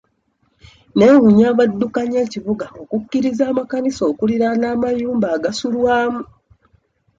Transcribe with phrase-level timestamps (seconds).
[0.95, 6.23] Neewuunya abaddukanya ekibuga okukkiriza amakanisa okuliraana amayumba agasulwamu.